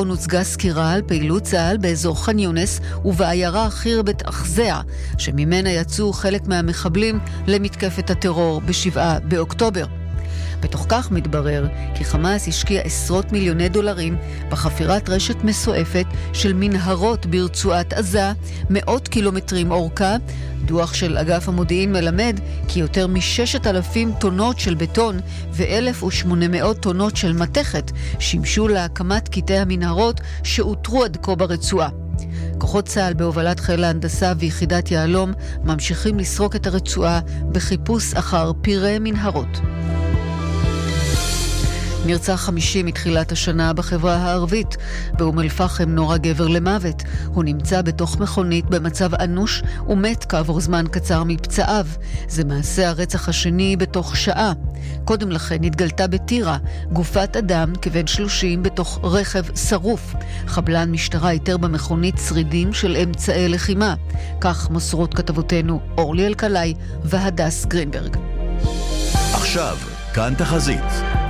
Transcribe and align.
בסרטון 0.00 0.16
הוצגה 0.16 0.44
סקירה 0.44 0.92
על 0.92 1.02
פעילות 1.02 1.42
צה"ל 1.42 1.76
באזור 1.76 2.24
ח'אן 2.24 2.38
יונס 2.38 2.80
ובעיירה 3.04 3.70
חירבת 3.70 4.28
אחזע, 4.28 4.80
שממנה 5.18 5.70
יצאו 5.70 6.12
חלק 6.12 6.46
מהמחבלים 6.46 7.18
למתקפת 7.46 8.10
הטרור 8.10 8.60
ב-7 8.60 8.98
באוקטובר. 9.24 9.99
בתוך 10.60 10.86
כך 10.88 11.10
מתברר 11.10 11.66
כי 11.94 12.04
חמאס 12.04 12.48
השקיע 12.48 12.80
עשרות 12.82 13.32
מיליוני 13.32 13.68
דולרים 13.68 14.16
בחפירת 14.50 15.08
רשת 15.08 15.44
מסועפת 15.44 16.06
של 16.32 16.52
מנהרות 16.52 17.26
ברצועת 17.26 17.92
עזה, 17.92 18.32
מאות 18.70 19.08
קילומטרים 19.08 19.70
אורכה. 19.70 20.16
דוח 20.64 20.94
של 20.94 21.18
אגף 21.18 21.48
המודיעין 21.48 21.92
מלמד 21.92 22.40
כי 22.68 22.80
יותר 22.80 23.06
מ-6,000 23.06 24.20
טונות 24.20 24.58
של 24.58 24.74
בטון 24.74 25.20
ו-1,800 25.52 26.74
טונות 26.80 27.16
של 27.16 27.32
מתכת 27.32 27.90
שימשו 28.18 28.68
להקמת 28.68 29.28
קטעי 29.28 29.58
המנהרות 29.58 30.20
שאותרו 30.42 31.04
עד 31.04 31.16
כה 31.22 31.34
ברצועה. 31.34 31.88
כוחות 32.58 32.84
צה"ל 32.84 33.14
בהובלת 33.14 33.60
חיל 33.60 33.84
ההנדסה 33.84 34.32
ויחידת 34.38 34.90
יהלום 34.90 35.32
ממשיכים 35.64 36.18
לסרוק 36.18 36.56
את 36.56 36.66
הרצועה 36.66 37.20
בחיפוש 37.52 38.14
אחר 38.14 38.52
פירי 38.62 38.98
מנהרות. 39.00 39.60
נרצח 42.06 42.34
חמישי 42.34 42.82
מתחילת 42.82 43.32
השנה 43.32 43.72
בחברה 43.72 44.16
הערבית. 44.16 44.76
באום 45.12 45.40
אל-פחם 45.40 45.90
נורה 45.90 46.18
גבר 46.18 46.48
למוות. 46.48 47.02
הוא 47.26 47.44
נמצא 47.44 47.82
בתוך 47.82 48.20
מכונית 48.20 48.66
במצב 48.66 49.14
אנוש 49.14 49.62
ומת 49.88 50.24
כעבור 50.28 50.60
זמן 50.60 50.84
קצר 50.90 51.24
מפצעיו. 51.24 51.86
זה 52.28 52.44
מעשה 52.44 52.88
הרצח 52.88 53.28
השני 53.28 53.76
בתוך 53.76 54.16
שעה. 54.16 54.52
קודם 55.04 55.30
לכן 55.30 55.64
התגלתה 55.64 56.06
בטירה 56.06 56.58
גופת 56.92 57.36
אדם 57.36 57.72
כבן 57.82 58.06
30 58.06 58.62
בתוך 58.62 59.00
רכב 59.02 59.56
שרוף. 59.56 60.14
חבלן 60.46 60.90
משטרה 60.90 61.30
איתר 61.30 61.56
במכונית 61.56 62.14
שרידים 62.28 62.72
של 62.72 62.96
אמצעי 62.96 63.48
לחימה. 63.48 63.94
כך 64.40 64.70
מוסרות 64.70 65.14
כתבותינו 65.14 65.80
אורלי 65.98 66.26
אלקלעי 66.26 66.74
והדס 67.04 67.66
גרינברג. 67.66 68.16
עכשיו, 69.32 69.76
כאן 70.14 70.34
תחזית. 70.38 71.29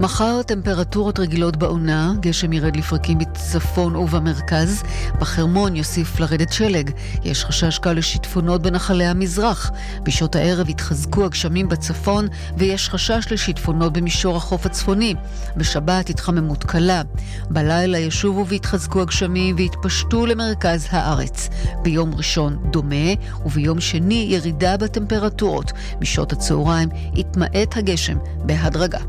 מחר 0.00 0.42
טמפרטורות 0.42 1.18
רגילות 1.18 1.56
בעונה, 1.56 2.12
גשם 2.20 2.52
ירד 2.52 2.76
לפרקים 2.76 3.18
בצפון 3.18 3.96
ובמרכז, 3.96 4.82
בחרמון 5.18 5.76
יוסיף 5.76 6.20
לרדת 6.20 6.52
שלג. 6.52 6.90
יש 7.24 7.44
חשש 7.44 7.78
קל 7.78 7.92
לשיטפונות 7.92 8.62
בנחלי 8.62 9.06
המזרח. 9.06 9.70
בשעות 10.02 10.36
הערב 10.36 10.68
יתחזקו 10.68 11.24
הגשמים 11.24 11.68
בצפון, 11.68 12.28
ויש 12.56 12.88
חשש 12.88 13.26
לשיטפונות 13.30 13.92
במישור 13.92 14.36
החוף 14.36 14.66
הצפוני. 14.66 15.14
בשבת 15.56 16.10
התחממות 16.10 16.64
קלה. 16.64 17.02
בלילה 17.50 17.98
ישובו 17.98 18.46
ויתחזקו 18.46 19.02
הגשמים 19.02 19.56
ויתפשטו 19.56 20.26
למרכז 20.26 20.86
הארץ. 20.90 21.48
ביום 21.82 22.14
ראשון 22.14 22.56
דומה, 22.70 23.14
וביום 23.46 23.80
שני 23.80 24.26
ירידה 24.30 24.76
בטמפרטורות. 24.76 25.72
בשעות 25.98 26.32
הצהריים 26.32 26.88
יתמעט 27.14 27.76
הגשם 27.76 28.18
בהדרגה. 28.44 29.00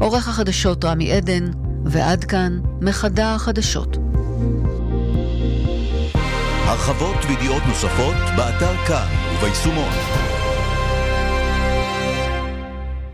עורך 0.00 0.28
החדשות 0.28 0.84
רמי 0.84 1.12
עדן, 1.12 1.50
ועד 1.84 2.24
כאן 2.24 2.60
מחדר 2.80 3.26
החדשות. 3.26 3.96
הרחבות 6.64 7.16
וידיעות 7.28 7.62
נוספות 7.66 8.14
באתר 8.36 8.76
כאן 8.86 9.06
וביישומון. 9.34 9.92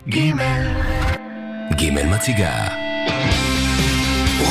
ג' 0.08 0.32
ג' 1.80 1.90
מציגה 1.90 2.68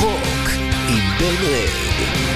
רוק 0.00 0.50
עם 0.88 1.18
בן 1.18 1.34
רד 1.42 2.35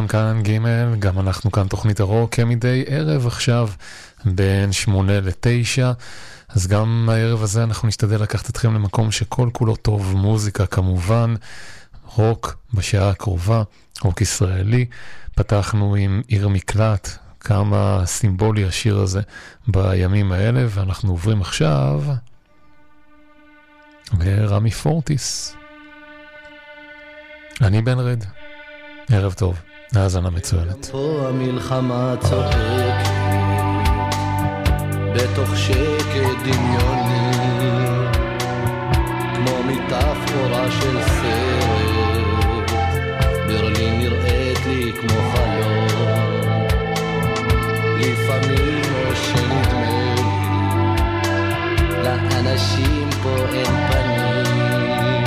לכם 0.00 0.08
כאן 0.08 0.42
ג', 0.42 0.98
גם 0.98 1.20
אנחנו 1.20 1.52
כאן 1.52 1.68
תוכנית 1.68 2.00
הרוק 2.00 2.34
כמדי 2.34 2.84
ערב 2.86 3.26
עכשיו 3.26 3.68
בין 4.24 4.72
שמונה 4.72 5.20
לתשע. 5.20 5.92
אז 6.48 6.66
גם 6.66 7.08
הערב 7.12 7.42
הזה 7.42 7.64
אנחנו 7.64 7.88
נשתדל 7.88 8.22
לקחת 8.22 8.50
אתכם 8.50 8.74
למקום 8.74 9.10
שכל 9.10 9.48
כולו 9.52 9.76
טוב, 9.76 10.16
מוזיקה 10.16 10.66
כמובן, 10.66 11.34
רוק 12.04 12.56
בשעה 12.74 13.08
הקרובה, 13.08 13.62
רוק 14.02 14.20
ישראלי. 14.20 14.86
פתחנו 15.34 15.94
עם 15.94 16.22
עיר 16.26 16.48
מקלט, 16.48 17.08
כמה 17.40 18.02
סימבולי 18.06 18.64
השיר 18.64 18.98
הזה 18.98 19.20
בימים 19.68 20.32
האלה, 20.32 20.66
ואנחנו 20.68 21.10
עוברים 21.10 21.40
עכשיו 21.40 22.02
לרמי 24.20 24.70
פורטיס. 24.70 25.56
אני 27.60 27.82
בן 27.82 27.98
רד, 27.98 28.24
ערב 29.08 29.32
טוב. 29.32 29.69
האזנה 29.96 30.30
מצוינת. 30.30 30.86
פה 30.86 31.26
המלחמה 31.28 32.14
צוחקת, 32.20 33.08
בתוך 35.14 35.56
שקט 35.56 36.38
דמיוני, 36.42 37.32
כמו 39.34 39.62
מטאפורה 39.66 40.70
של 40.70 41.02
סרט, 41.02 42.70
ברלין 43.46 43.98
נראית 43.98 44.66
לי 44.66 44.92
כמו 45.00 45.18
חלום, 45.32 46.66
לפעמים 47.98 48.82
או 48.94 49.16
שנדמה 49.16 50.14
לי, 50.14 50.22
לאנשים 52.02 53.08
פה 53.22 53.34
אין 53.52 53.66
פנים, 53.90 55.24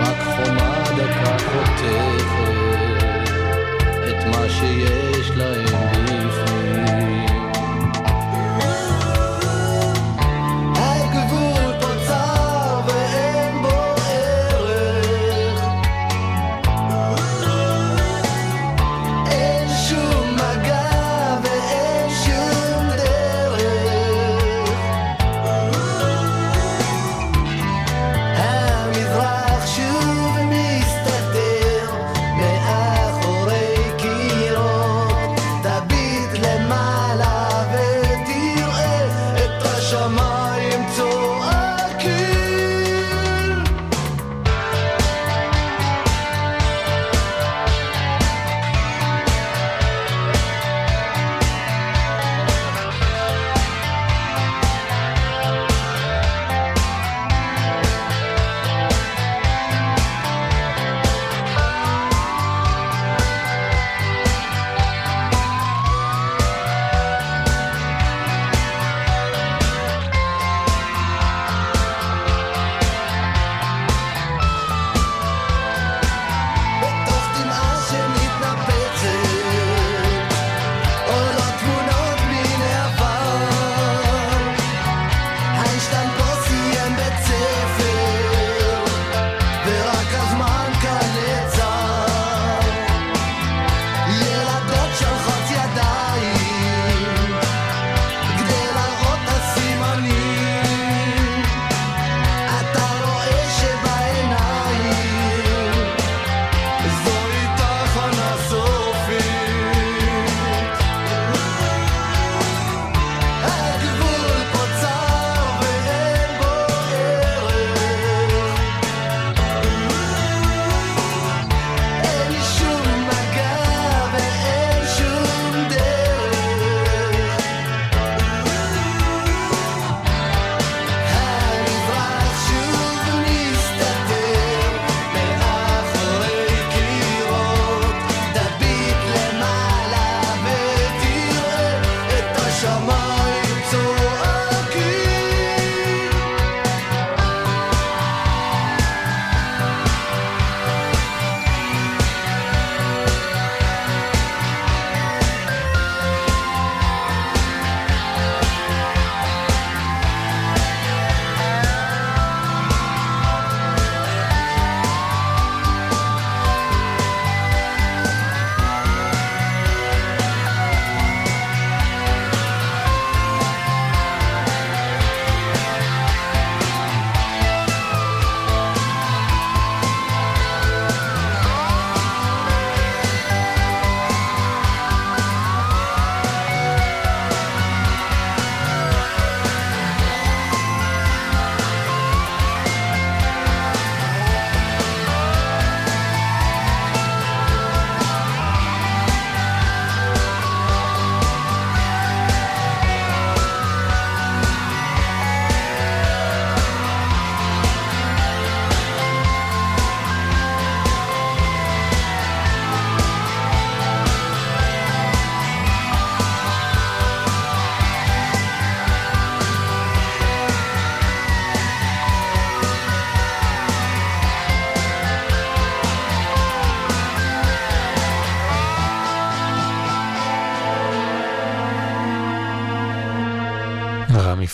רק 0.00 0.20
חומה 0.36 0.84
דקה 0.96 1.38
חוטפת. 1.38 2.35
מה 4.31 4.49
שיש 4.49 5.31
להם 5.37 5.64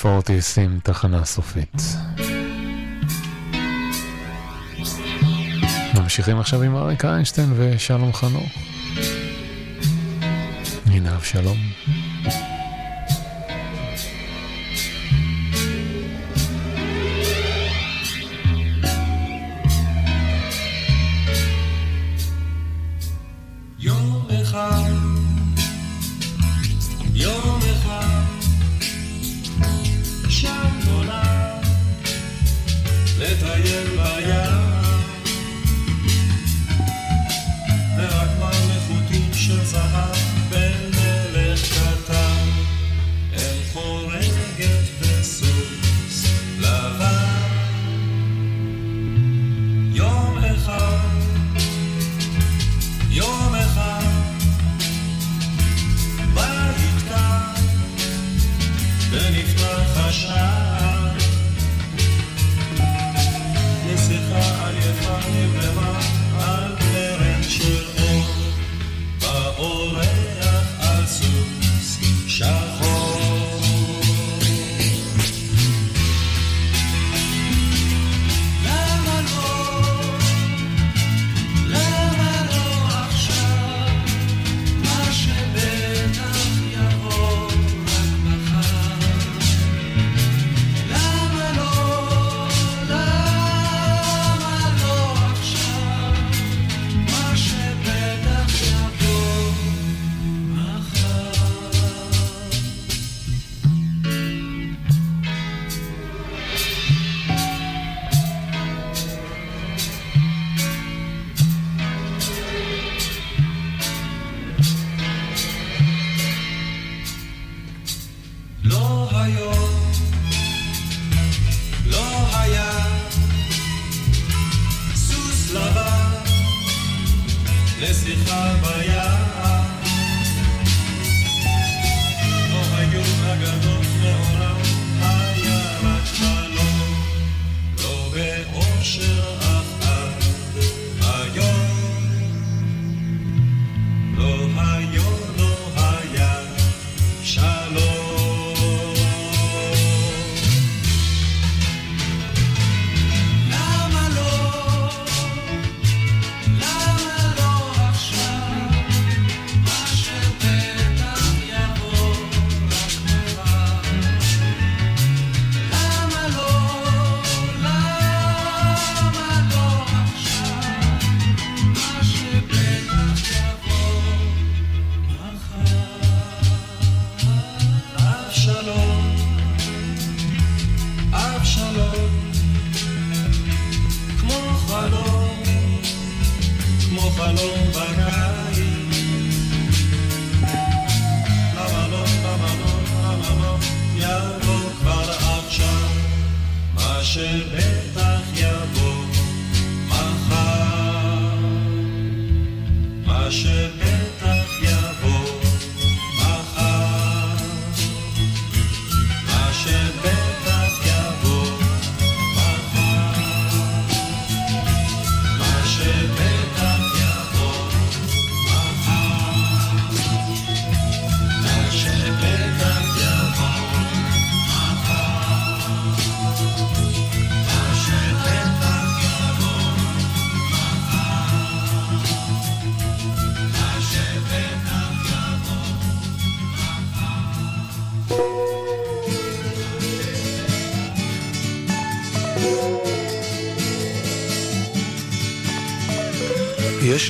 פורטיס 0.03 0.59
עם 0.59 0.79
תחנה 0.83 1.25
סופית. 1.25 1.83
ממשיכים 5.95 6.39
עכשיו 6.41 6.63
עם 6.63 6.77
אריק 6.77 7.05
איינשטיין 7.05 7.53
ושלום 7.57 8.13
חנוך. 8.13 8.53
הנה 10.87 11.17
אבשלום. 11.17 11.57
שלום. 11.57 12.02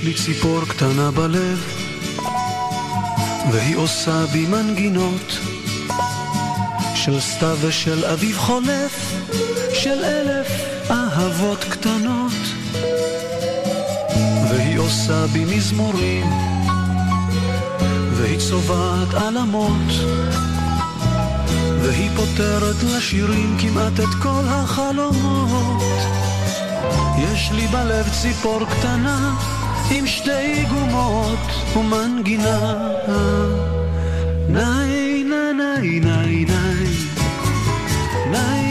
לי 0.02 0.14
ציפור 0.14 0.60
קטנה 0.68 1.10
בלב, 1.10 1.58
והיא 3.52 3.76
עושה 3.76 4.26
בי 4.26 4.46
מנגינות 4.46 5.38
של 6.94 7.20
סתיו 7.20 7.58
ושל 7.60 8.04
אביב 8.04 8.38
חולף, 8.38 9.14
של 9.74 10.04
אלף 10.04 10.46
אהבות 10.90 11.64
קטנות. 11.64 12.32
והיא 14.50 14.78
עושה 14.78 15.26
בי 15.26 15.44
מזמורים, 15.44 16.30
והיא 18.12 18.38
צובעת 18.38 19.14
עלמות, 19.14 19.92
והיא 21.82 22.10
פותרת 22.16 22.82
לשירים 22.82 23.56
כמעט 23.60 24.00
את 24.00 24.14
כל 24.22 24.44
החלומות. 24.46 25.82
יש 27.18 27.50
לי 27.52 27.66
בלב 27.66 28.08
ציפור 28.22 28.60
קטנה, 28.64 29.34
עם 29.94 30.06
שתי 30.06 30.64
גומות 30.70 31.38
ומנגינה. 31.76 32.88
ניי 34.48 35.24
ניי 35.24 36.00
ניי 36.00 36.44
ניי 36.44 36.84
ניי 38.30 38.61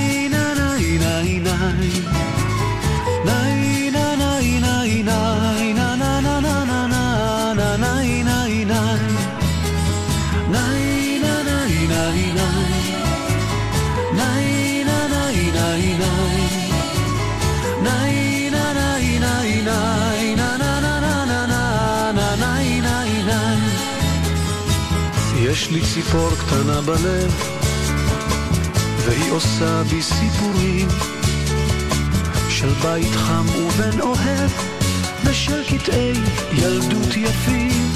לי 25.72 25.82
ציפור 25.82 26.30
קטנה 26.40 26.82
בלב, 26.82 27.32
והיא 29.06 29.32
עושה 29.32 29.84
בי 29.84 30.02
סיפורים 30.02 30.88
של 32.50 32.70
בית 32.82 33.16
חם 33.16 33.46
ובן 33.50 34.02
אוהב, 34.02 34.52
ושל 35.26 35.64
קטעי 35.64 36.14
ילדות 36.52 37.18
יפים. 37.18 37.92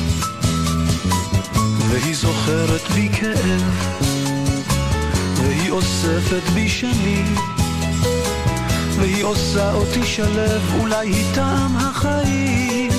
והיא 1.89 2.15
זוכרת 2.15 2.91
בי 2.93 3.09
כאב, 3.09 3.63
והיא 5.35 5.71
אוספת 5.71 6.49
בי 6.53 6.69
שנים, 6.69 7.35
והיא 8.95 9.23
עושה 9.23 9.73
אותי 9.73 10.05
שלב, 10.05 10.61
אולי 10.79 11.07
היא 11.07 11.25
טעם 11.33 11.77
החיים. 11.77 12.91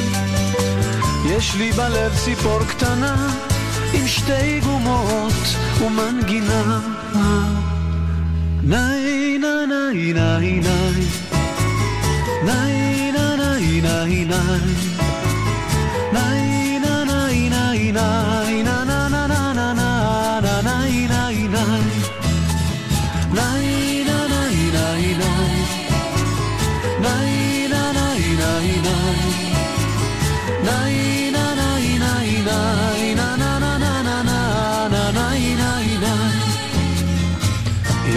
יש 1.24 1.54
לי 1.54 1.72
בלב 1.72 2.12
ציפור 2.24 2.64
קטנה, 2.64 3.28
עם 3.92 4.06
שתי 4.06 4.60
גומות 4.60 5.32
ומנגינה. 5.80 6.80
ניי 8.62 9.38
ניי 9.38 9.66
ניי 9.66 10.12
ניי 10.12 10.60
ניי 10.60 11.06
ניי 12.44 13.12
ניי 13.12 13.80
ניי 13.80 14.24
ניי 14.24 14.95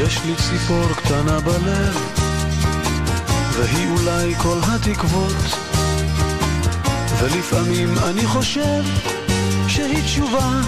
יש 0.06 0.20
לי 0.26 0.36
ציפור 0.36 0.86
קטנה 0.96 1.40
בלב 1.40 1.98
והיא 3.52 3.90
אולי 3.90 4.36
כל 4.36 4.60
התקוות. 4.64 5.36
ולפעמים 7.20 7.98
אני 7.98 8.26
חושב 8.28 8.84
שהיא 9.68 10.04
תשובה 10.04 10.62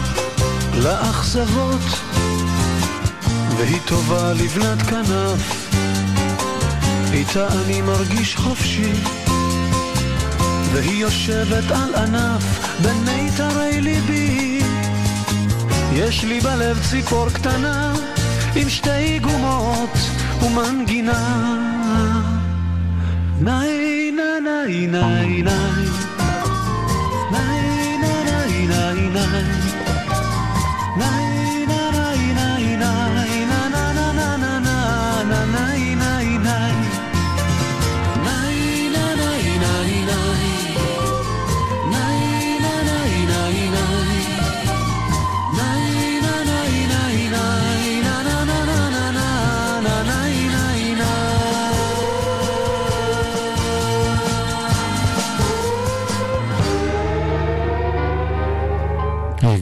לאכזבות 0.73 1.81
והיא 3.57 3.79
טובה 3.85 4.33
לבנת 4.33 4.81
כנף. 4.81 5.71
איתה 7.13 7.47
אני 7.47 7.81
מרגיש 7.81 8.35
חופשי 8.35 8.93
והיא 10.73 11.01
יושבת 11.01 11.71
על 11.71 11.95
ענף 11.95 12.73
בין 12.81 13.03
מיתרי 13.03 13.81
ליבי. 13.81 14.61
יש 15.93 16.23
לי 16.23 16.39
בלב 16.39 16.79
ציפור 16.89 17.29
קטנה 17.29 17.90
עם 18.55 18.69
שתי 18.69 19.19
גומות 19.19 19.97
ומנגינה 20.41 21.51
ניי 23.41 24.11
ניי 24.11 24.87
ניי 24.87 24.87
ניי 24.87 25.41
ניי 27.31 27.97
ניי 27.97 28.67
ניי 28.67 29.43
ניי 30.97 31.30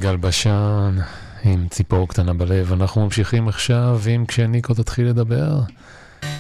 יגאל 0.09 0.17
בשן 0.17 0.95
עם 1.43 1.67
ציפור 1.69 2.07
קטנה 2.07 2.33
בלב. 2.33 2.73
אנחנו 2.73 3.03
ממשיכים 3.03 3.47
עכשיו 3.47 4.01
עם 4.09 4.25
כשניקו 4.25 4.73
תתחיל 4.73 5.07
לדבר. 5.07 5.59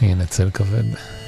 הנה 0.01 0.25
צל 0.25 0.49
כבד. 0.53 1.18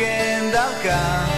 again 0.00 0.50
they'll 0.50 0.82
come. 0.82 1.29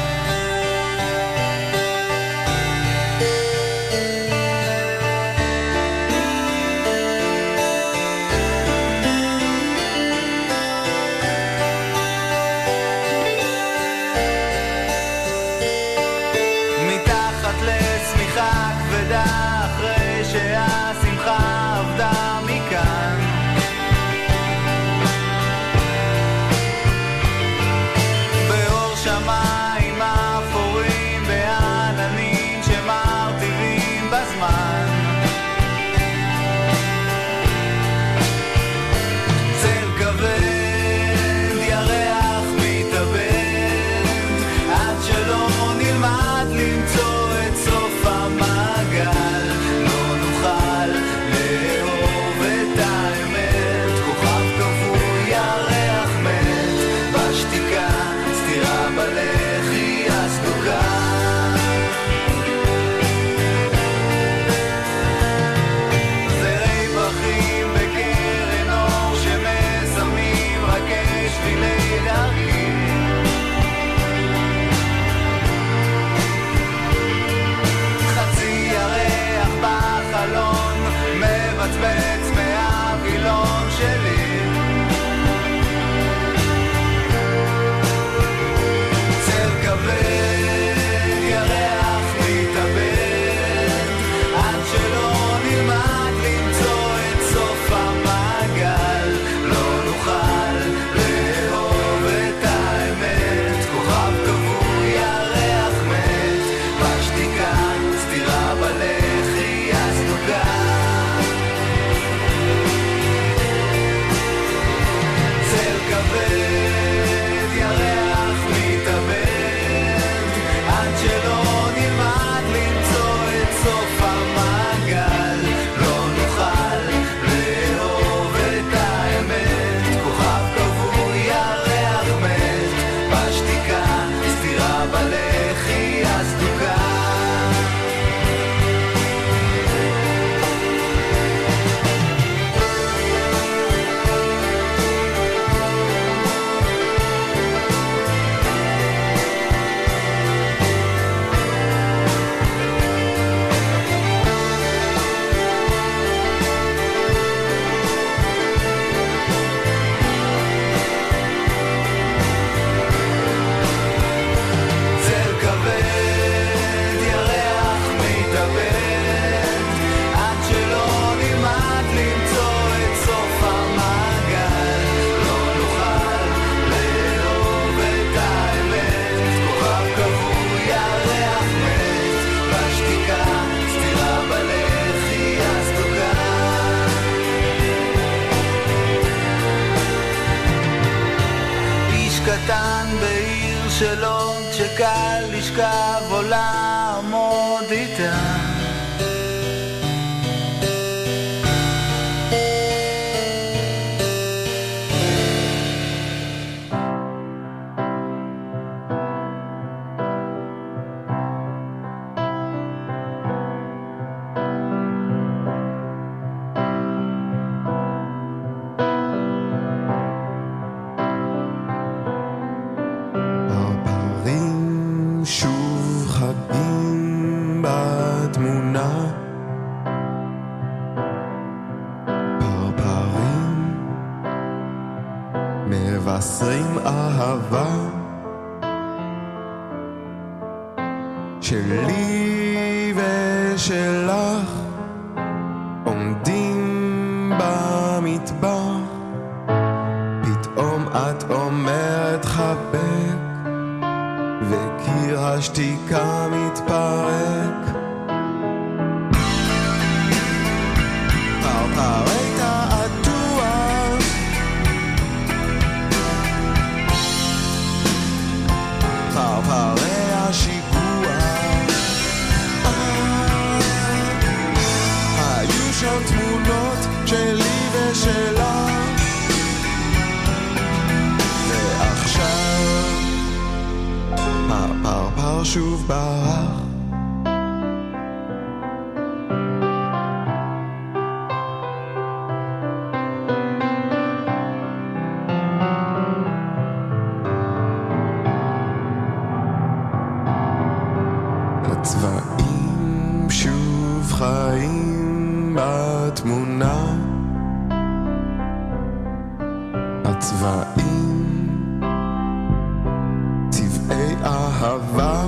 אהבה. 314.25 315.25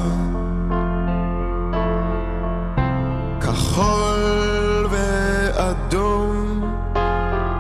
כחול 3.41 4.87
ואדום, 4.91 6.65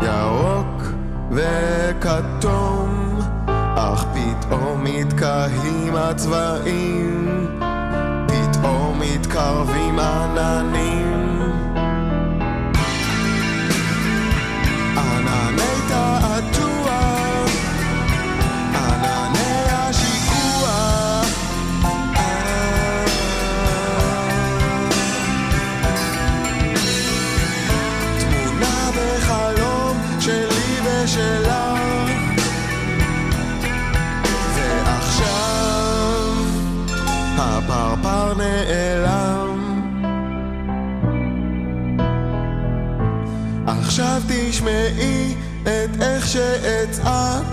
ירוק 0.02 0.82
וכתום, 1.30 3.18
אך 3.76 4.04
פתאום 4.04 4.84
מתקהים 4.84 5.96
הצבעים. 5.96 7.13
are 47.06 47.43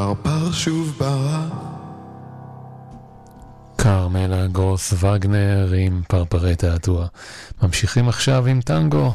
הפרפר 0.00 0.52
שוב 0.52 0.96
ברח. 0.98 1.52
כרמלה 3.78 4.46
גרוס 4.46 4.92
וגנר 4.92 5.72
עם 5.78 6.02
פרפרי 6.08 6.56
תעתוע. 6.56 7.06
ממשיכים 7.62 8.08
עכשיו 8.08 8.46
עם 8.46 8.60
טנגו. 8.60 9.12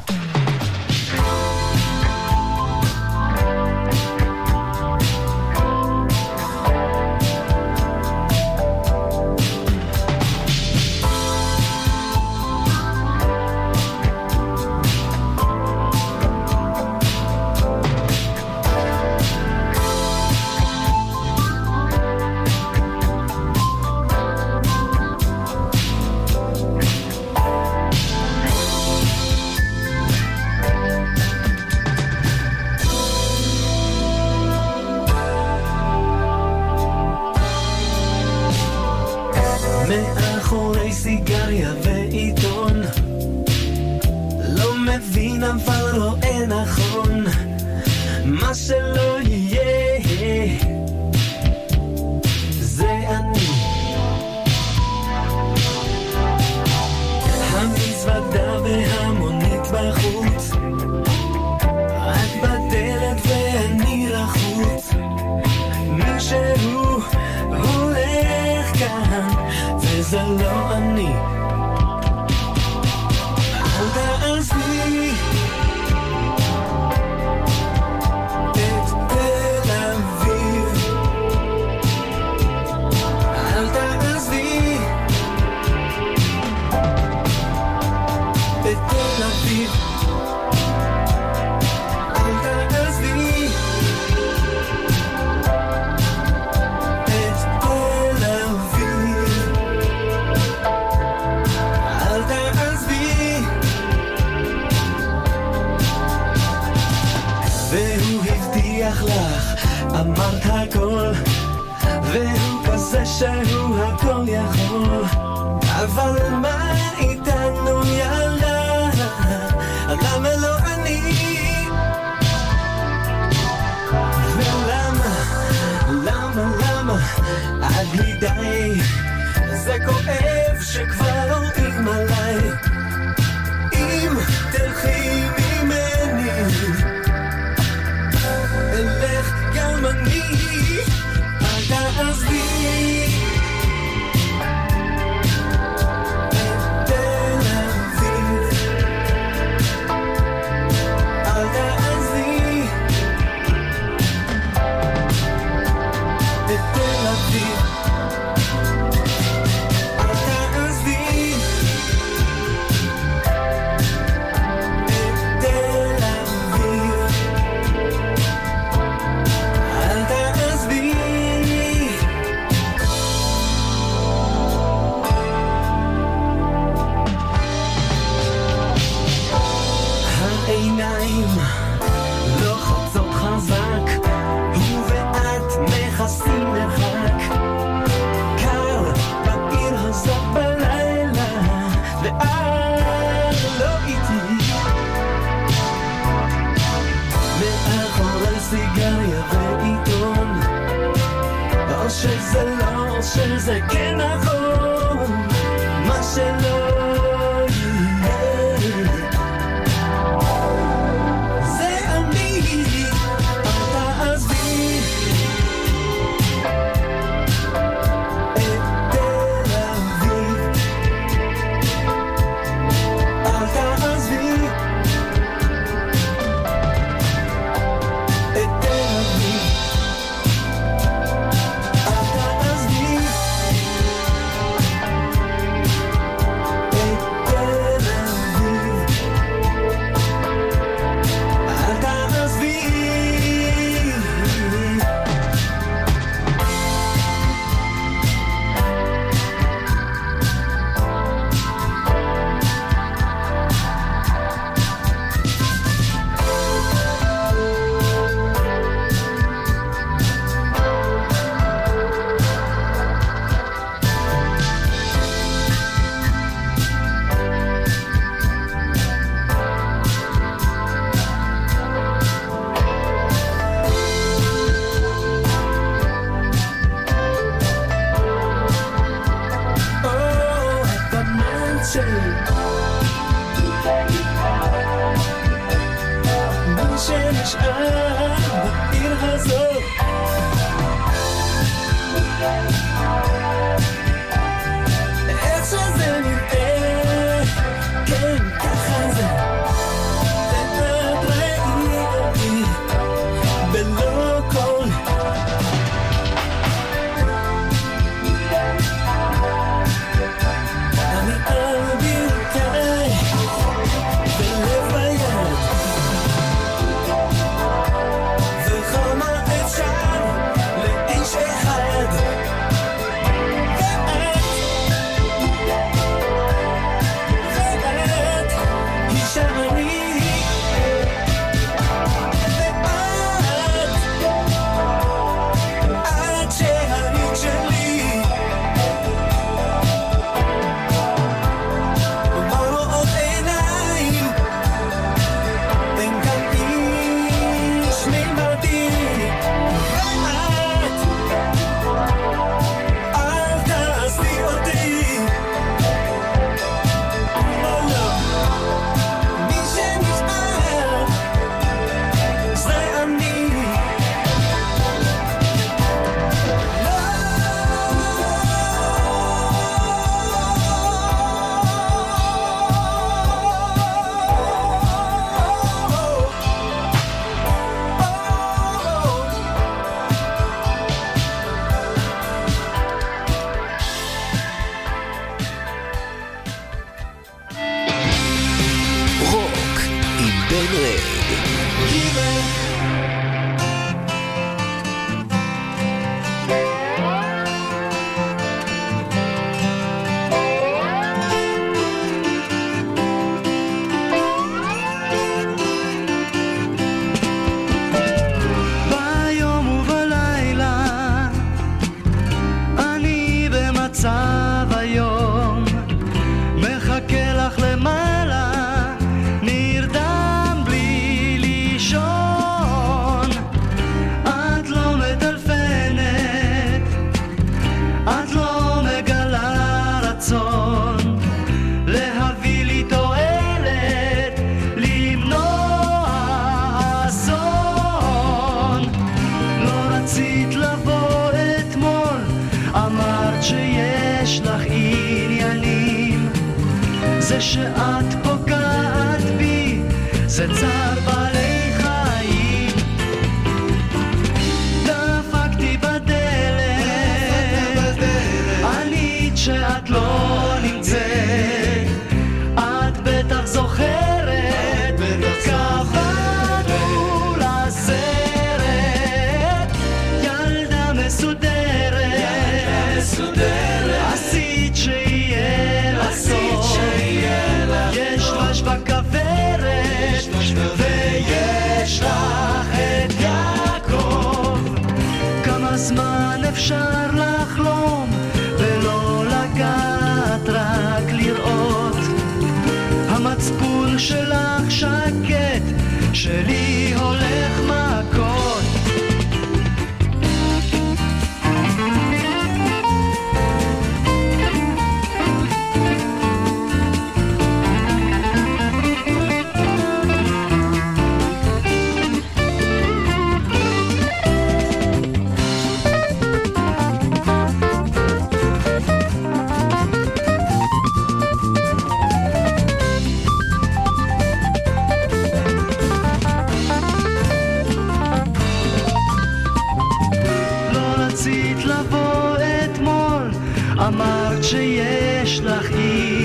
אמרת 533.58 534.24
שיש 534.24 535.20
לך 535.20 535.46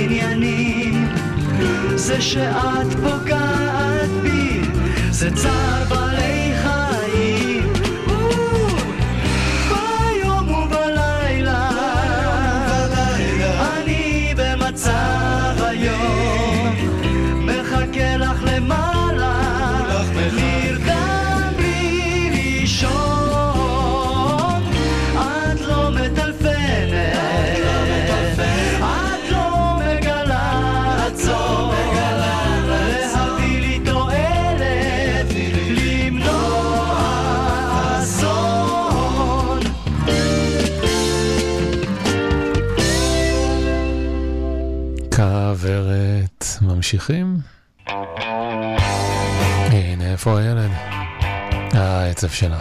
עניינים, 0.03 1.07
זה 1.95 2.21
שאת 2.21 2.93
פוגעת 3.03 4.09
בי, 4.21 4.61
זה 5.09 5.35
צער 5.35 5.83
בלב. 5.89 6.40
ממשיכים. 46.93 47.37
הנה, 49.71 50.11
איפה 50.11 50.39
הילד? 50.39 50.71
אה, 51.75 52.03
העצב 52.03 52.29
שלה. 52.29 52.59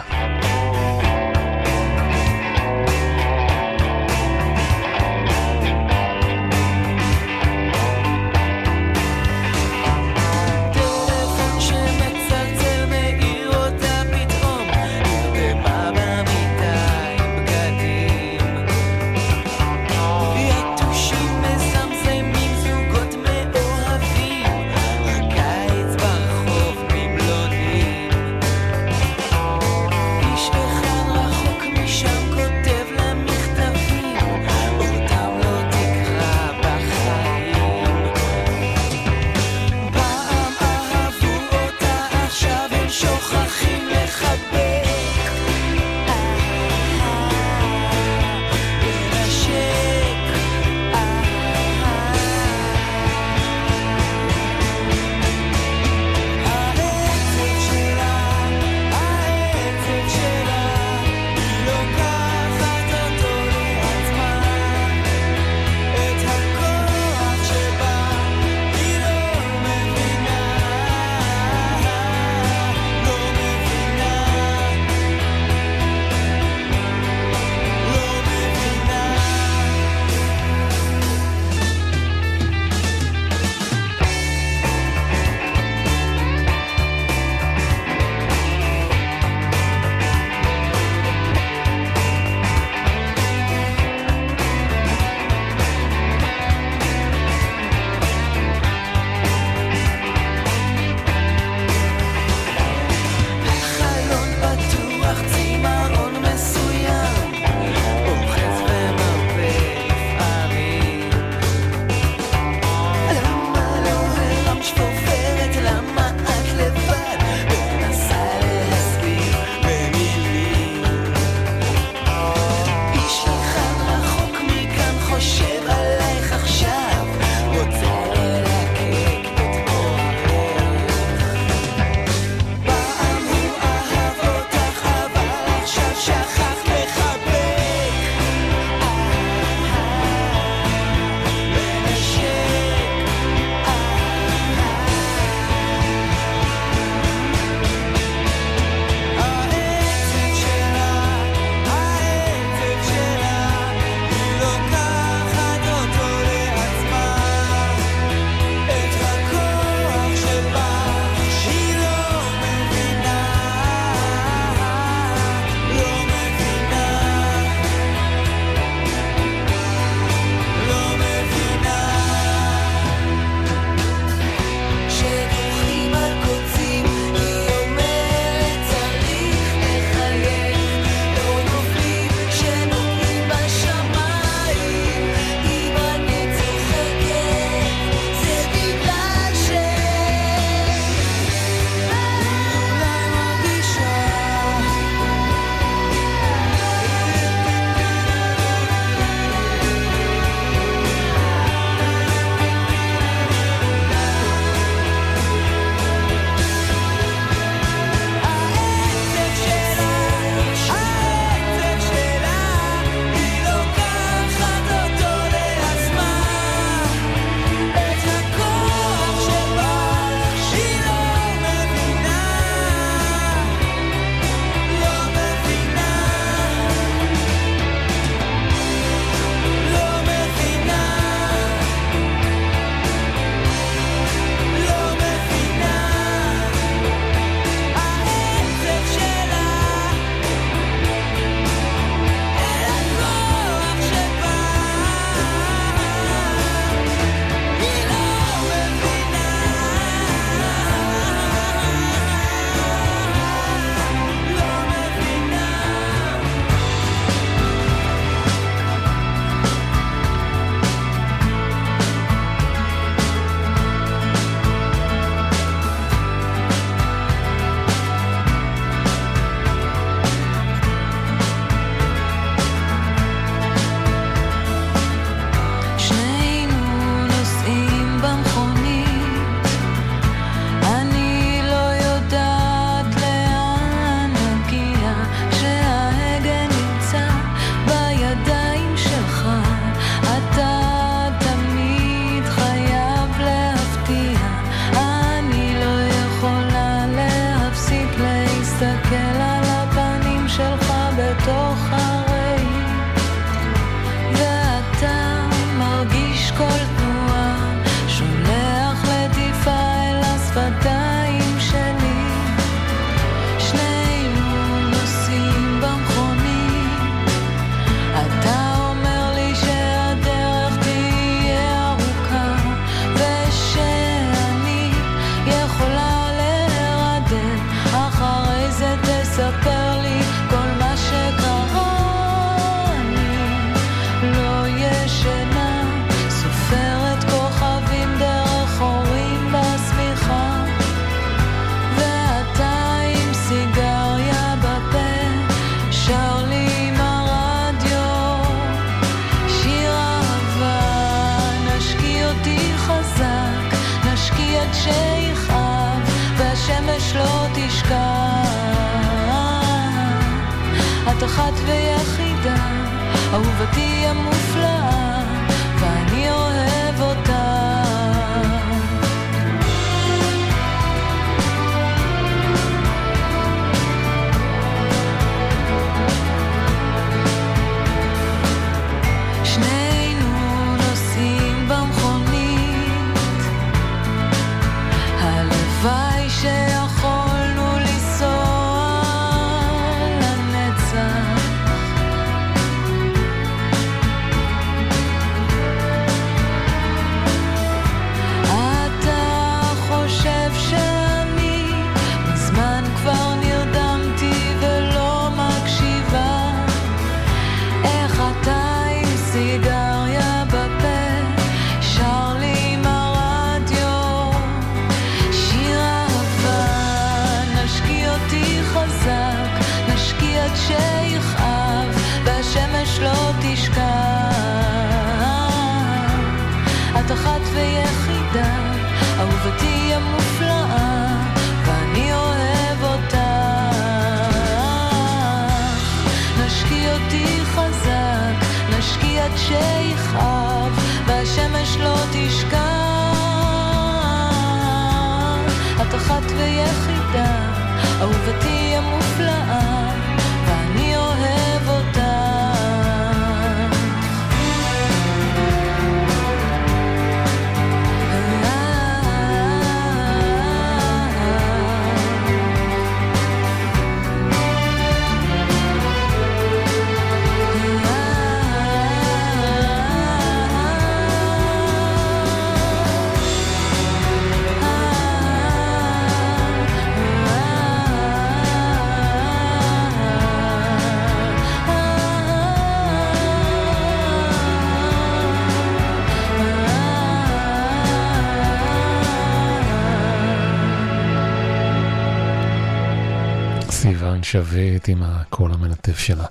סיוון 493.61 494.03
שביט 494.03 494.69
עם 494.69 494.83
הקול 494.83 495.33
המנטף 495.33 495.79
שלה. 495.79 496.05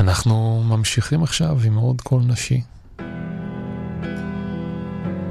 אנחנו 0.00 0.62
ממשיכים 0.68 1.22
עכשיו 1.22 1.58
עם 1.64 1.74
עוד 1.74 2.00
קול 2.00 2.22
נשי. 2.22 2.62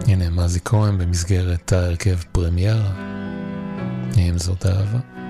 הנה 0.08 0.30
מזי 0.30 0.60
כהן 0.66 0.98
במסגרת 0.98 1.74
ההרכב 1.74 2.18
פרמיירה. 2.32 2.92
אם 4.18 4.38
זאת 4.38 4.66
אהבה. 4.66 5.23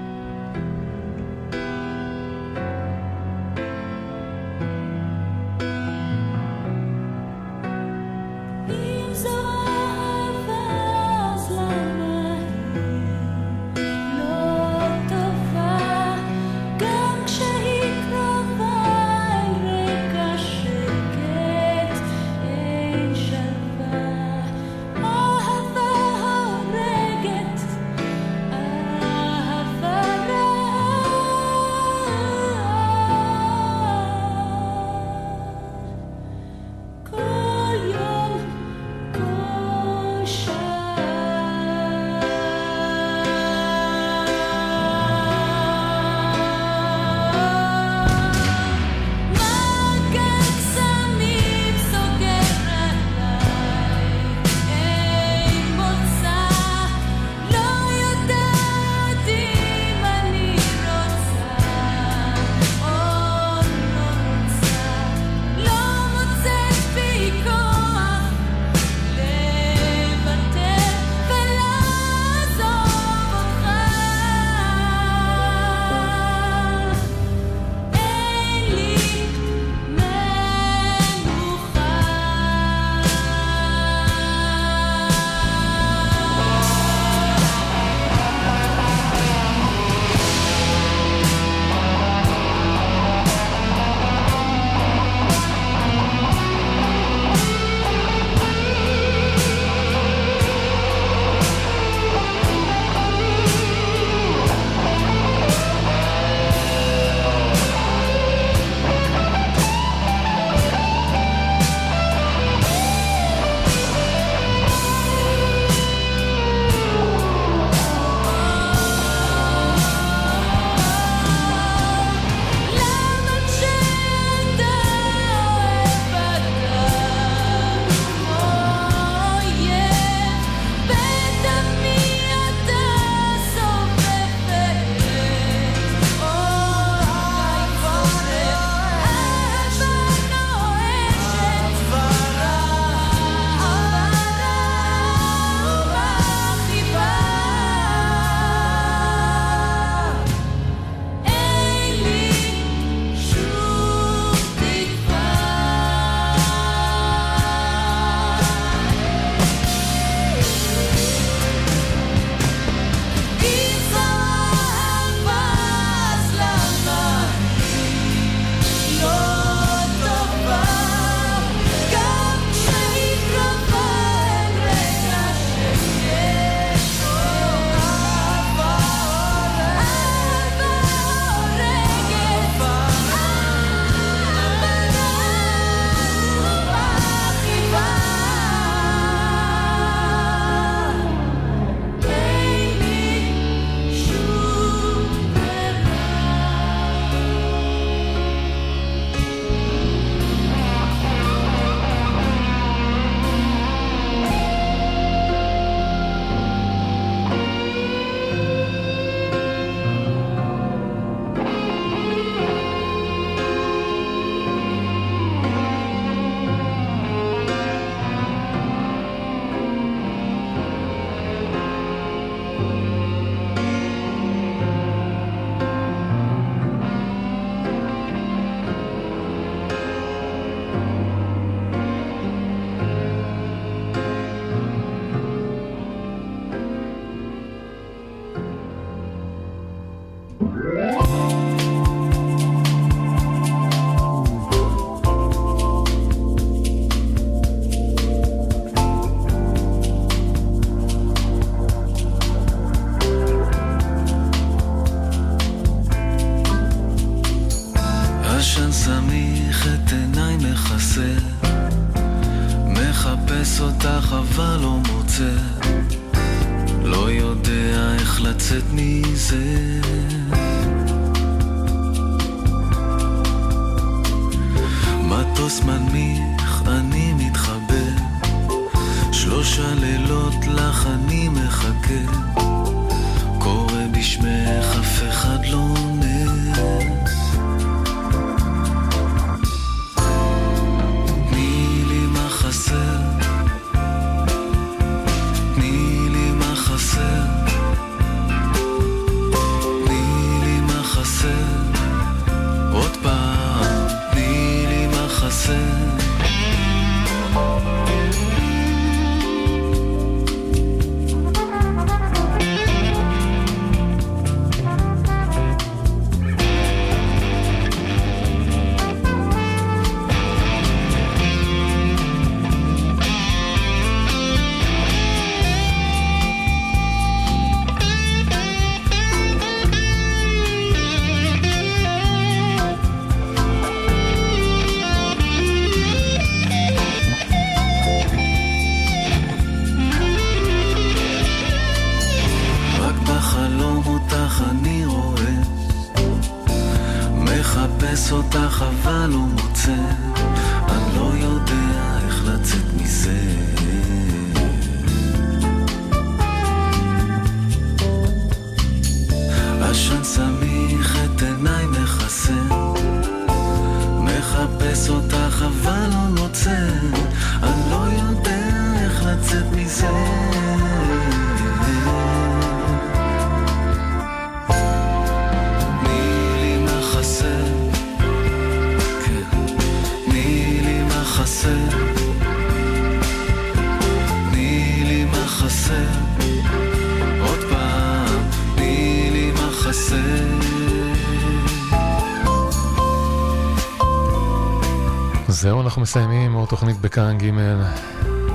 מסיימים 395.94 396.34
עוד 396.34 396.50
תוכנית 396.50 396.82
בכאן 396.82 397.18
ג' 397.18 397.32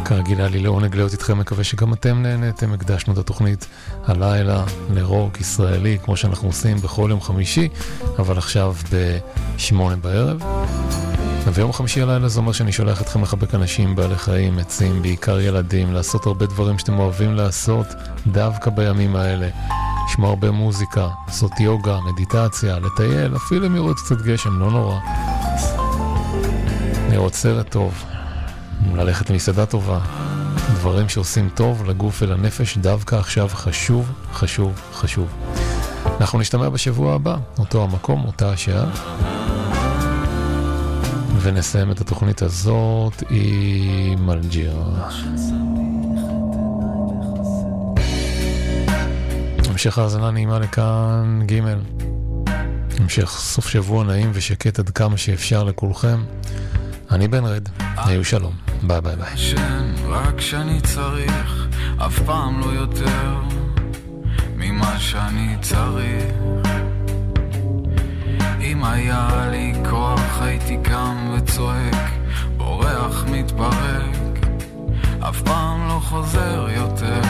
כרגיל 0.05 0.39
היה 0.39 0.49
לי 0.49 0.59
לעונג 0.59 0.95
להיות 0.95 1.13
איתכם, 1.13 1.39
מקווה 1.39 1.65
שגם 1.65 1.93
אתם 1.93 2.23
נהנתם. 2.23 2.73
הקדשנו 2.73 3.13
את 3.13 3.19
התוכנית 3.19 3.67
הלילה 4.07 4.65
לרוק 4.91 5.41
ישראלי, 5.41 5.99
כמו 6.05 6.17
שאנחנו 6.17 6.49
עושים 6.49 6.77
בכל 6.77 7.07
יום 7.11 7.21
חמישי, 7.21 7.69
אבל 8.19 8.39
עכשיו 8.39 8.75
בשמונה 8.93 9.97
בערב. 9.97 10.43
ויום 11.53 11.73
חמישי 11.73 12.03
הלילה 12.03 12.29
זה 12.29 12.41
אומר 12.41 12.53
שאני 12.53 12.73
שולח 12.73 13.03
אתכם 13.03 13.23
לחבק 13.23 13.55
אנשים, 13.55 13.97
בעלי 13.97 14.17
חיים, 14.17 14.59
עצים, 14.59 15.03
בעיקר 15.03 15.41
ילדים, 15.41 15.93
לעשות 15.93 16.27
הרבה 16.27 16.47
דברים 16.47 16.79
שאתם 16.79 16.99
אוהבים 16.99 17.35
לעשות 17.35 17.87
דווקא 18.27 18.71
בימים 18.71 19.17
האלה. 19.17 19.49
לשמוע 20.09 20.31
הרבה 20.31 20.51
מוזיקה, 20.51 21.09
לעשות 21.27 21.61
יוגה, 21.61 21.99
מדיטציה, 22.01 22.79
לטייל, 22.79 23.37
אפילו 23.37 23.67
אם 23.67 23.77
יראו 23.77 23.95
קצת 23.95 24.23
גשם, 24.23 24.59
לא 24.59 24.71
נורא. 24.71 25.28
לראות 27.19 27.35
סרט 27.35 27.71
טוב, 27.71 28.05
ללכת 28.95 29.31
למסעדה 29.31 29.67
טובה, 29.67 30.01
דברים 30.75 31.09
שעושים 31.09 31.49
טוב 31.55 31.85
לגוף 31.85 32.23
ולנפש 32.23 32.79
דווקא 32.79 33.17
עכשיו 33.17 33.49
חשוב, 33.49 34.13
חשוב, 34.33 34.81
חשוב. 34.93 35.29
אנחנו 36.21 36.39
נשתמע 36.39 36.69
בשבוע 36.69 37.15
הבא, 37.15 37.37
אותו 37.59 37.85
המקום, 37.85 38.25
אותה 38.25 38.53
השעה. 38.53 38.91
ונסיים 41.41 41.91
את 41.91 42.01
התוכנית 42.01 42.43
הזאת 42.43 43.23
עם 43.31 44.31
אלג'יר. 44.31 44.77
המשך 49.69 49.99
האזנה 49.99 50.31
נעימה 50.31 50.59
לכאן 50.59 51.41
ג' 51.47 51.61
המשך 53.01 53.31
סוף 53.39 53.69
שבוע 53.69 54.05
נעים 54.05 54.31
ושקט 54.35 54.79
עד 54.79 54.91
כמה 54.91 55.17
שאפשר 55.17 55.65
לכולכם. 55.65 56.21
אני 57.11 57.29
בן 57.29 57.45
רד, 57.45 57.69
היו 57.97 58.25
שלום, 58.25 58.53
ביי 58.83 59.01
ביי 59.01 59.17
ביי. 59.17 59.35
ישן 59.35 59.95
רק 60.09 60.35
כשאני 60.37 60.81
צריך, 60.81 61.69
אף 62.07 62.19
פעם 62.19 62.61
לא 62.61 62.67
יותר 62.67 63.35
ממה 64.57 64.99
שאני 64.99 65.57
צריך. 65.61 66.25
אם 68.61 68.85
היה 68.85 69.49
לי 69.51 69.73
כוח 69.91 70.41
הייתי 70.41 70.77
קם 70.83 71.35
וצועק, 71.37 72.11
בורח 72.57 73.25
מתפרק, 73.31 74.47
אף 75.21 75.43
פעם 75.43 75.89
לא 75.89 76.01
חוזר 76.01 76.69
יותר. 76.71 77.21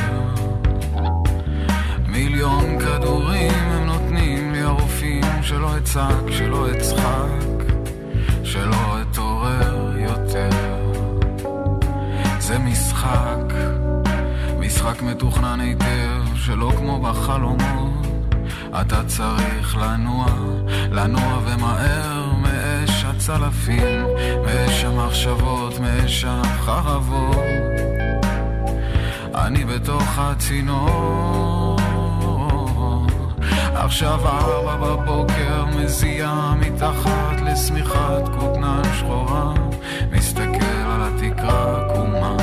מיליון 2.07 2.79
כדורים 2.81 3.53
הם 3.53 3.87
נותנים 3.87 4.53
לי 4.53 4.63
הרופאים 4.63 5.43
שלא 5.43 5.79
אצעק, 5.79 6.31
שלא 6.31 6.67
אצחק, 6.71 7.65
שלא 8.45 9.03
אתעורר 9.49 9.99
יותר. 9.99 10.49
זה 12.39 12.59
משחק, 12.59 13.55
משחק 14.59 15.03
מתוכנן 15.03 15.61
היטב, 15.61 16.35
שלא 16.35 16.73
כמו 16.77 17.01
בחלומות. 17.01 18.07
אתה 18.81 19.05
צריך 19.07 19.77
לנוע, 19.77 20.27
לנוע 20.91 21.39
ומהר 21.45 22.33
מאש 22.43 23.05
הצלפים, 23.05 24.05
מאש 24.47 24.85
המחשבות, 24.85 25.81
מאש 25.81 26.25
החרבות. 26.29 27.37
אני 29.35 29.65
בתוך 29.65 30.19
הצינור, 30.19 31.58
עכשיו 33.81 34.27
ארבע 34.27 34.77
בבוקר 34.77 35.65
מזיע 35.77 36.53
מתחת 36.61 37.41
לשמיכת 37.47 38.23
כותנה 38.39 38.83
שחורה, 38.99 39.55
מסתכל 40.13 40.65
על 40.87 41.01
התקרה 41.03 41.87
עקומה. 41.87 42.37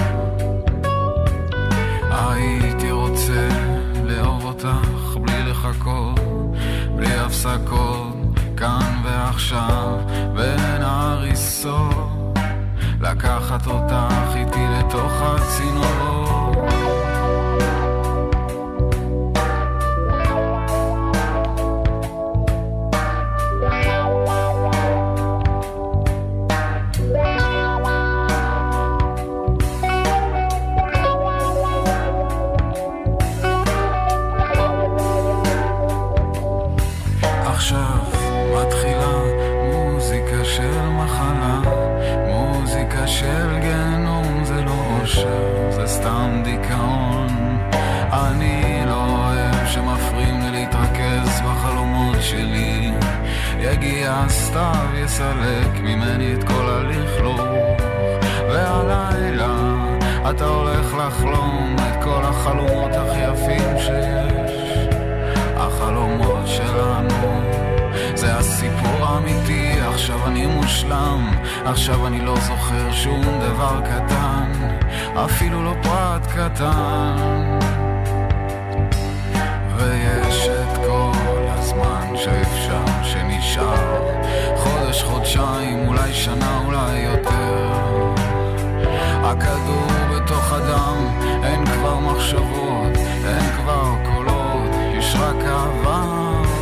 הייתי 2.11 2.91
רוצה 2.91 3.47
לאהוב 4.03 4.45
אותך 4.45 5.17
בלי 5.21 5.43
לחכות, 5.43 6.19
בלי 6.95 7.13
הפסקות, 7.13 8.15
כאן 8.57 9.01
ועכשיו, 9.03 9.99
בין 10.35 10.81
ההריסות, 10.81 12.35
לקחת 13.01 13.67
אותך 13.67 14.35
איתי 14.35 14.65
לתוך 14.79 15.11
הצינור. 15.21 16.94
הסתיו, 54.55 54.95
יסלק 54.95 55.79
ממני 55.81 56.33
את 56.33 56.43
כל 56.43 56.69
הלכלוך. 56.69 57.41
והלילה 58.49 59.55
אתה 60.29 60.45
הולך 60.45 60.93
לחלום 60.93 61.75
את 61.79 62.03
כל 62.03 62.21
החלומות 62.23 62.91
הכי 62.91 63.19
יפים 63.19 63.77
שיש. 63.77 64.87
החלומות 65.57 66.47
שלנו. 66.47 67.41
זה 68.15 68.35
הסיפור 68.35 69.05
האמיתי, 69.05 69.71
עכשיו 69.93 70.27
אני 70.27 70.45
מושלם, 70.45 71.31
עכשיו 71.65 72.07
אני 72.07 72.21
לא 72.21 72.35
זוכר 72.35 72.91
שום 72.91 73.21
דבר 73.21 73.81
קטן, 73.81 74.51
אפילו 75.25 75.63
לא 75.63 75.75
פרט 75.83 76.27
קטן. 76.27 77.64
שאפשר, 82.17 83.03
שנשאר, 83.03 84.01
חודש, 84.55 85.03
חודשיים, 85.03 85.87
אולי 85.87 86.13
שנה, 86.13 86.61
אולי 86.65 86.99
יותר. 86.99 87.75
הכדור 89.23 89.87
בתוך 90.15 90.53
הדם, 90.53 91.19
אין 91.43 91.65
כבר 91.65 91.99
מחשבות, 91.99 92.97
אין 93.25 93.51
כבר 93.57 93.93
קולות, 94.03 94.69
יש 94.97 95.15
רק 95.15 95.35
אהבה 95.45 96.01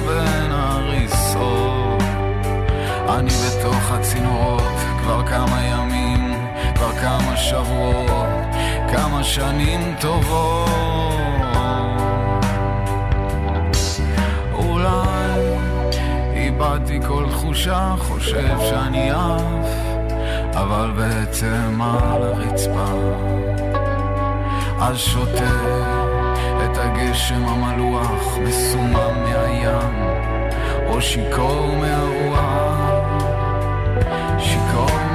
בין 0.07 0.51
ההריסות. 0.51 2.03
אני 3.09 3.31
בתוך 3.31 3.91
הצינורות 3.91 4.79
כבר 5.01 5.27
כמה 5.27 5.61
ימים, 5.63 6.33
כבר 6.75 6.91
כמה 6.91 7.37
שבועות, 7.37 8.29
כמה 8.91 9.23
שנים 9.23 9.95
טובות. 10.01 11.22
איבדתי 16.53 16.99
כל 17.07 17.25
תחושה, 17.29 17.95
חושב 17.99 18.57
שאני 18.59 19.11
עף, 19.11 19.67
אבל 20.53 20.91
בעצם 20.95 21.81
על 21.81 22.23
הרצפה. 22.23 22.85
אז 24.79 24.97
שותה 24.97 25.53
את 26.65 26.77
הגשם 26.77 27.45
המלוח, 27.45 28.37
מסומם 28.37 29.23
מהים, 29.23 30.03
או 30.87 31.01
שיכור 31.01 31.67
מהרוח, 31.81 32.77
שיכור 34.39 35.12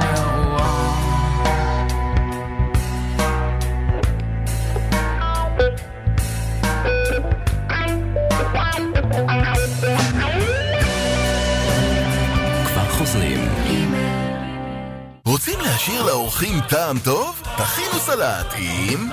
רוצים 15.49 15.65
להשאיר 15.65 16.03
לאורחים 16.03 16.55
טעם 16.69 16.99
טוב? 16.99 17.41
תכינו 17.57 17.99
סלט 17.99 18.53
עם... 18.57 19.09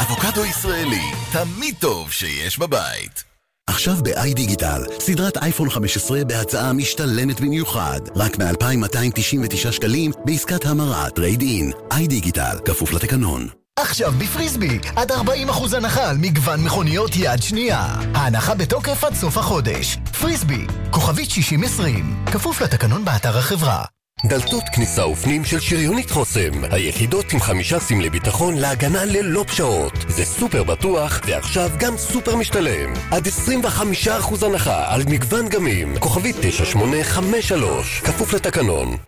אבוקדו 0.00 0.44
ישראלי, 0.44 1.02
תמיד 1.32 1.74
טוב 1.80 2.12
שיש 2.12 2.58
בבית. 2.58 3.24
עכשיו 3.66 3.94
ב-iDigital, 3.94 4.82
סדרת 4.98 5.36
אייפון 5.36 5.70
15 5.70 6.24
בהצעה 6.24 6.72
משתלמת 6.72 7.40
במיוחד, 7.40 8.00
רק 8.16 8.38
מ-2,299 8.38 9.72
שקלים 9.72 10.10
בעסקת 10.24 10.66
המרה 10.66 11.10
trade 11.10 11.40
in. 11.40 11.72
iDigital, 11.92 12.56
כפוף 12.64 12.92
לתקנון. 12.92 13.57
עכשיו 13.88 14.12
בפריסבי, 14.12 14.78
עד 14.96 15.12
40% 15.12 15.76
הנחה 15.76 16.10
על 16.10 16.16
מגוון 16.18 16.64
מכוניות 16.64 17.10
יד 17.16 17.42
שנייה. 17.42 17.86
ההנחה 18.14 18.54
בתוקף 18.54 19.04
עד 19.04 19.14
סוף 19.14 19.38
החודש. 19.38 19.96
פריסבי, 20.20 20.66
כוכבית 20.90 21.30
6020, 21.30 22.24
כפוף 22.32 22.60
לתקנון 22.60 23.04
באתר 23.04 23.38
החברה. 23.38 23.84
דלתות 24.26 24.64
כניסה 24.72 25.06
ופנים 25.06 25.44
של 25.44 25.60
שריונית 25.60 26.10
חוסם, 26.10 26.64
היחידות 26.70 27.32
עם 27.32 27.40
חמישה 27.40 27.80
סמלי 27.80 28.10
ביטחון 28.10 28.56
להגנה 28.56 29.04
ללא 29.04 29.44
פשרות. 29.48 29.94
זה 30.08 30.24
סופר 30.24 30.62
בטוח, 30.64 31.20
ועכשיו 31.26 31.70
גם 31.78 31.96
סופר 31.96 32.36
משתלם. 32.36 32.92
עד 33.10 33.26
25% 33.26 34.46
הנחה 34.46 34.94
על 34.94 35.02
מגוון 35.08 35.48
גמים, 35.48 35.98
כוכבית 35.98 36.36
9853, 36.40 38.00
כפוף 38.00 38.34
לתקנון. 38.34 39.07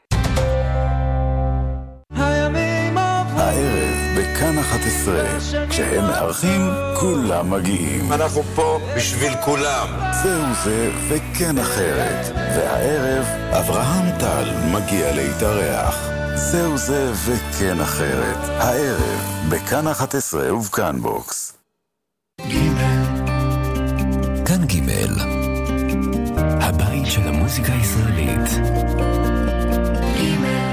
11, 4.61 5.15
כשהם 5.71 6.05
מארחים, 6.05 6.71
כולם 7.01 7.51
מגיעים. 7.51 8.13
אנחנו 8.13 8.43
פה 8.55 8.81
בשביל 8.97 9.33
כולם. 9.45 9.89
זהו 10.23 10.43
זה 10.65 10.91
וכן 11.09 11.59
אחרת. 11.59 12.33
והערב, 12.37 13.25
אברהם 13.51 14.19
טל 14.19 14.51
מגיע 14.73 15.13
להתארח. 15.13 16.09
זהו 16.35 16.79
זה 16.79 17.13
וכן 17.27 17.81
אחרת. 17.81 18.49
הערב, 18.49 19.49
בכאן 19.49 19.89
11 19.89 20.55
ובכאן 20.55 21.01
בוקס. 21.01 21.53
כאן 24.47 24.67
ג' 24.67 24.81
הבית 26.61 27.07
של 27.07 27.29
המוזיקה 27.29 27.73
הישראלית. 27.73 28.51
ג' 30.17 30.70